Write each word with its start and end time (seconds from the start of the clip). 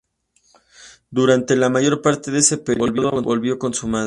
Durante 1.11 1.55
la 1.55 1.69
mayor 1.69 2.01
parte 2.01 2.31
de 2.31 2.39
ese 2.39 2.57
periodo 2.57 3.21
vivió 3.21 3.59
con 3.59 3.71
su 3.75 3.87
madre. 3.87 3.99